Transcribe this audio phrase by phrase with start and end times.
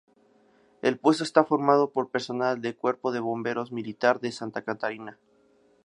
[0.81, 5.19] El puesto está formado por personal del Cuerpo de Bomberos Militar de Santa Catarina.